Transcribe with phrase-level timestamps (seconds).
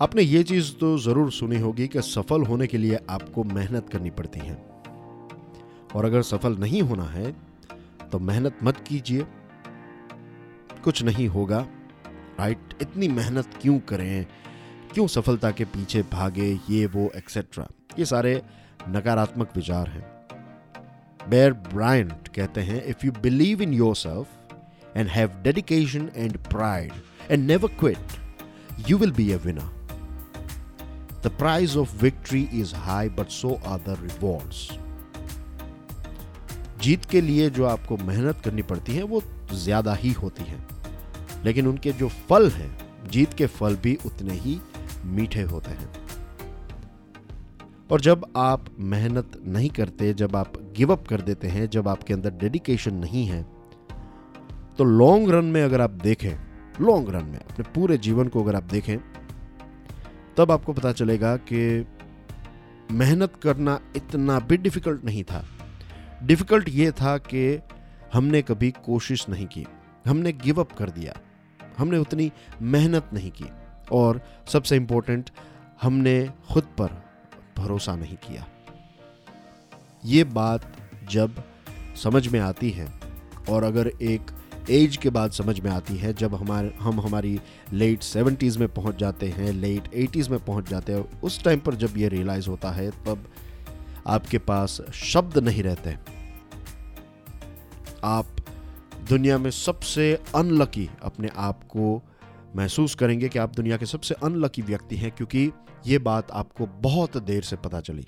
[0.00, 4.10] आपने ये चीज़ तो ज़रूर सुनी होगी कि सफल होने के लिए आपको मेहनत करनी
[4.10, 4.54] पड़ती है।
[5.94, 7.32] और अगर सफल नहीं होना है
[8.12, 9.26] तो मेहनत मत कीजिए।
[10.84, 11.58] कुछ नहीं होगा।
[12.38, 14.26] राइट, इतनी मेहनत क्यों करें?
[14.92, 16.48] क्यों सफलता के पीछे भागे?
[16.70, 17.66] ये, वो एक्सेट्रा
[17.98, 18.40] ये सारे
[18.88, 20.04] नकारात्मक विचार हैं।
[21.30, 26.92] बेयर ब्रायंट कहते हैं if you believe in yourself and have dedication and pride
[27.30, 29.78] and never quit you will be a winner
[31.24, 34.68] the prize of victory is high but so are the rewards
[36.82, 39.22] जीत के लिए जो आपको मेहनत करनी पड़ती है, वो
[39.54, 40.58] ज़्यादा ही होती है।
[41.44, 42.76] लेकिन उनके जो फल हैं,
[43.10, 44.58] जीत के फल भी उतने ही
[45.06, 45.88] मीठे होते हैं।
[47.90, 52.14] और जब आप मेहनत नहीं करते, जब आप गिव अप कर देते हैं, जब आपके
[52.14, 53.42] अंदर डेडिकेशन नहीं है
[54.78, 56.34] तो लॉन्ग रन में अगर आप देखें
[56.80, 58.96] लॉन्ग रन में, अपने पूरे जीवन को अगर आप देखें
[60.40, 61.86] तब आपको पता चलेगा कि
[62.90, 65.44] मेहनत करना इतना भी डिफ़िकल्ट नहीं था।
[66.22, 67.60] डिफ़िकल्ट ये था कि
[68.12, 69.66] हमने कभी कोशिश नहीं की।
[70.06, 71.14] हमने गिव अप कर दिया।
[71.78, 73.44] हमने उतनी मेहनत नहीं की।
[73.92, 75.30] और सबसे इंपॉर्टेंट
[75.82, 77.04] हमने खुद पर
[77.58, 78.46] भरोसा नहीं किया।
[80.04, 80.76] ये बात
[81.10, 81.44] जब
[81.96, 82.92] समझ में आती है
[83.48, 84.22] और अगर एक
[84.70, 87.40] एज के बाद समझ में आती है जब हमारे, हम हमारी
[87.72, 91.74] लेट सेवेंटीज़ में पहुँच जाते हैं लेट एटीज़ में पहुँच जाते हैं, उस टाइम पर
[91.74, 93.24] जब ये रियलाइज़ होता है, तब
[94.06, 95.96] आपके पास शब्द नहीं रहते।
[98.04, 98.26] आप
[99.08, 102.02] दुनिया में सबसे अनलकी अपने आप को
[102.56, 105.50] महसूस करेंगे कि आप दुनिया के सबसे अनलकी व्यक्ति हैं, क्योंकि
[105.86, 108.06] ये बात आपको बहुत देर से पता चली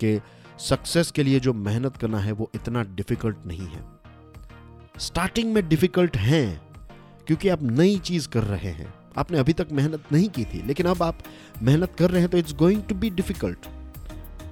[0.00, 0.20] कि
[0.58, 3.97] सक्सेस के लिए जो मेहनत करना है, वो इतना डिफ़िकल्ट नहीं है।
[4.98, 6.60] स्टार्टिंग में डिफ़िकल्ट है,
[7.26, 10.86] क्योंकि आप नई चीज़ कर रहे हैं। आपने अभी तक मेहनत नहीं की थी, लेकिन
[10.86, 11.18] अब आप
[11.62, 13.66] मेहनत कर रहे हैं तो it's going to be difficult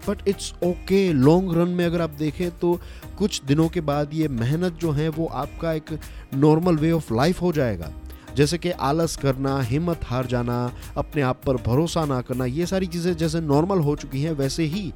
[0.09, 2.79] but it's okay long run में अगर आप देखें तो
[3.19, 5.99] कुछ दिनों के बाद ये मेहनत जो है, वो आपका एक
[6.35, 7.93] नॉर्मल वे ऑफ़ लाइफ हो जाएगा।
[8.37, 12.87] जैसे कि आलस करना, हिम्मत हार जाना, अपने आप पर भरोसा ना करना, ये सारी
[12.87, 14.93] चीज़ें जैसे नॉर्मल हो चुकी हैं, वैसे ही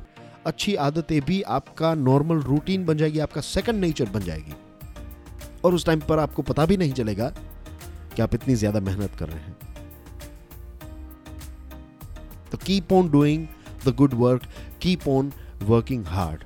[0.46, 4.52] अच्छी आदतें भी आपका नॉर्मल रूटीन बन जाएगी, आपका सेकंड नेचर बन जाएगी।
[5.64, 7.28] और उस टाइम पर आपको पता भी नहीं चलेगा
[8.16, 9.56] कि आप इतनी ज़्यादा मेहनत कर रहे हैं।
[12.52, 13.46] तो keep on doing
[13.86, 14.42] the good work
[14.82, 15.32] keep on
[15.62, 16.44] working hard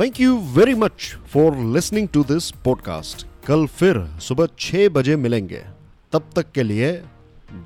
[0.00, 5.64] thank you very much for listening to this podcast कल फिर सुबह छह बजे मिलेंगे।
[6.12, 6.92] तब तक के लिए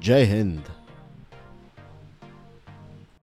[0.05, 0.63] जय हिंद।